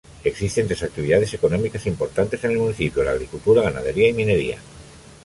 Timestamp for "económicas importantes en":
1.35-2.49